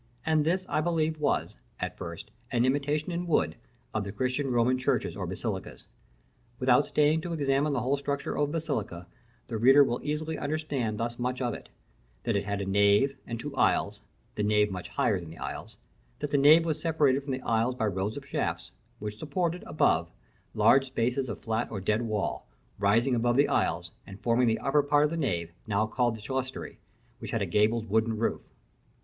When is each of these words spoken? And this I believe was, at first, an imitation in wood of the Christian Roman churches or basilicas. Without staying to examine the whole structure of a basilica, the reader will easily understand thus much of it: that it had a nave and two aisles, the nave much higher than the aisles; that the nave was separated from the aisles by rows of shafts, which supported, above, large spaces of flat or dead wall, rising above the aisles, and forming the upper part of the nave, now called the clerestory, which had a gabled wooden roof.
And 0.25 0.43
this 0.43 0.65
I 0.67 0.81
believe 0.81 1.19
was, 1.19 1.55
at 1.79 1.95
first, 1.95 2.31
an 2.51 2.65
imitation 2.65 3.11
in 3.11 3.27
wood 3.27 3.55
of 3.93 4.03
the 4.03 4.11
Christian 4.11 4.49
Roman 4.49 4.79
churches 4.79 5.15
or 5.15 5.27
basilicas. 5.27 5.83
Without 6.57 6.87
staying 6.87 7.21
to 7.21 7.33
examine 7.33 7.71
the 7.73 7.81
whole 7.81 7.97
structure 7.97 8.35
of 8.35 8.49
a 8.49 8.51
basilica, 8.51 9.05
the 9.45 9.59
reader 9.59 9.83
will 9.83 9.99
easily 10.01 10.39
understand 10.39 10.97
thus 10.97 11.19
much 11.19 11.39
of 11.39 11.53
it: 11.53 11.69
that 12.23 12.35
it 12.35 12.45
had 12.45 12.61
a 12.61 12.65
nave 12.65 13.15
and 13.27 13.39
two 13.39 13.55
aisles, 13.55 13.99
the 14.33 14.41
nave 14.41 14.71
much 14.71 14.89
higher 14.89 15.19
than 15.19 15.29
the 15.29 15.37
aisles; 15.37 15.77
that 16.17 16.31
the 16.31 16.37
nave 16.39 16.65
was 16.65 16.81
separated 16.81 17.21
from 17.21 17.33
the 17.33 17.41
aisles 17.41 17.75
by 17.75 17.85
rows 17.85 18.17
of 18.17 18.25
shafts, 18.25 18.71
which 18.97 19.19
supported, 19.19 19.61
above, 19.67 20.09
large 20.55 20.87
spaces 20.87 21.29
of 21.29 21.37
flat 21.37 21.69
or 21.69 21.79
dead 21.79 22.01
wall, 22.01 22.47
rising 22.79 23.13
above 23.13 23.35
the 23.37 23.47
aisles, 23.47 23.91
and 24.07 24.19
forming 24.19 24.47
the 24.47 24.57
upper 24.57 24.81
part 24.81 25.03
of 25.03 25.11
the 25.11 25.15
nave, 25.15 25.51
now 25.67 25.85
called 25.85 26.15
the 26.15 26.21
clerestory, 26.23 26.79
which 27.19 27.29
had 27.29 27.43
a 27.43 27.45
gabled 27.45 27.87
wooden 27.87 28.17
roof. 28.17 28.41